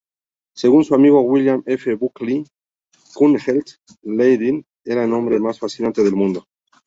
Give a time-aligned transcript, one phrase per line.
[0.55, 1.93] Según su amigo William F.
[1.93, 2.43] Buckley,
[3.13, 6.47] Kuehnelt-Leddihn era "el hombre más fascinante del mundo".